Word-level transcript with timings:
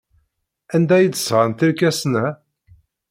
Anda 0.75 0.93
ay 0.97 1.07
d-sɣant 1.07 1.65
irkasen-a? 1.67 2.27